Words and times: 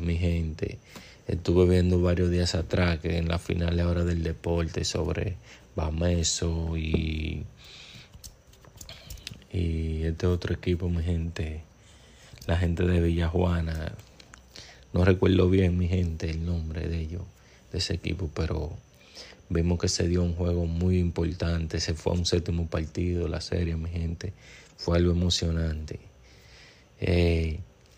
Mi 0.00 0.18
gente. 0.18 0.78
Estuve 1.26 1.68
viendo 1.68 2.00
varios 2.00 2.30
días 2.30 2.54
atrás 2.54 2.98
que 3.00 3.18
en 3.18 3.28
la 3.28 3.38
final 3.38 3.78
ahora 3.80 4.04
del 4.04 4.22
deporte 4.22 4.84
sobre 4.84 5.36
Bameso 5.76 6.76
y, 6.76 7.44
y 9.52 10.04
este 10.04 10.26
otro 10.26 10.54
equipo, 10.54 10.88
mi 10.88 11.02
gente, 11.02 11.62
la 12.46 12.56
gente 12.56 12.84
de 12.84 13.00
Villajuana. 13.00 13.92
No 14.92 15.04
recuerdo 15.04 15.50
bien, 15.50 15.76
mi 15.76 15.86
gente, 15.86 16.30
el 16.30 16.44
nombre 16.46 16.88
de 16.88 17.00
ellos, 17.00 17.22
de 17.72 17.78
ese 17.78 17.94
equipo, 17.94 18.30
pero 18.34 18.72
vimos 19.50 19.78
que 19.78 19.88
se 19.88 20.08
dio 20.08 20.22
un 20.22 20.34
juego 20.34 20.66
muy 20.66 20.98
importante. 20.98 21.80
Se 21.80 21.94
fue 21.94 22.14
a 22.14 22.16
un 22.16 22.26
séptimo 22.26 22.68
partido, 22.68 23.28
la 23.28 23.40
serie, 23.40 23.76
mi 23.76 23.90
gente. 23.90 24.32
Fue 24.76 24.96
algo 24.96 25.12
emocionante. 25.12 26.00
Eh, 27.00 27.60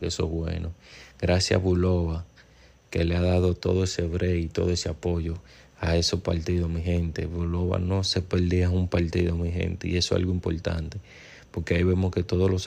Que 0.00 0.06
eso 0.06 0.24
es 0.24 0.30
bueno. 0.30 0.72
Gracias 1.20 1.58
a 1.58 1.62
Bulova, 1.62 2.24
que 2.90 3.04
le 3.04 3.16
ha 3.16 3.22
dado 3.22 3.54
todo 3.54 3.84
ese 3.84 4.02
break 4.02 4.44
y 4.44 4.48
todo 4.48 4.70
ese 4.70 4.88
apoyo 4.88 5.34
a 5.80 5.96
esos 5.96 6.20
partidos, 6.20 6.68
mi 6.68 6.82
gente. 6.82 7.26
Bulova 7.26 7.78
no 7.78 8.04
se 8.04 8.22
perdía 8.22 8.70
un 8.70 8.88
partido, 8.88 9.36
mi 9.36 9.50
gente, 9.50 9.88
y 9.88 9.96
eso 9.96 10.14
es 10.14 10.20
algo 10.20 10.32
importante, 10.32 10.98
porque 11.50 11.74
ahí 11.74 11.82
vemos 11.82 12.10
que 12.10 12.22
todos 12.22 12.50
los 12.50 12.66